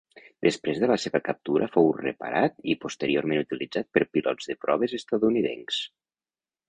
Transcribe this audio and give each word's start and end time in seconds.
Després 0.45 0.79
de 0.83 0.87
la 0.91 0.95
seva 1.01 1.19
captura 1.27 1.67
fou 1.75 1.91
reparat 1.99 2.57
i 2.75 2.77
posteriorment 2.85 3.43
utilitzat 3.45 3.91
per 3.99 4.07
pilots 4.17 4.51
de 4.53 4.57
proves 4.67 4.97
estatunidencs. 5.01 5.83